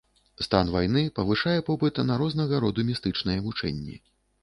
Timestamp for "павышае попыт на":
1.19-2.19